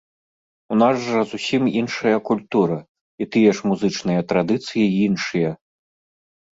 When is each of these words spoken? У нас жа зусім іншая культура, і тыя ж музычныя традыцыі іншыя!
У 0.75 0.77
нас 0.81 0.95
жа 1.09 1.21
зусім 1.33 1.67
іншая 1.81 2.17
культура, 2.31 2.77
і 3.25 3.31
тыя 3.37 3.49
ж 3.61 3.75
музычныя 3.75 4.21
традыцыі 4.35 4.93
іншыя! 5.07 5.49